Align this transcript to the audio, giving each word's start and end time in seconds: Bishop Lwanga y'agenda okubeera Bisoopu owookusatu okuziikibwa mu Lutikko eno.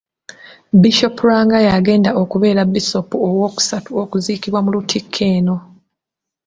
Bishop 0.81 1.13
Lwanga 1.25 1.57
y'agenda 1.67 2.09
okubeera 2.21 2.61
Bisoopu 2.73 3.15
owookusatu 3.27 3.89
okuziikibwa 4.03 4.59
mu 4.65 4.69
Lutikko 4.75 5.21
eno. 5.35 5.55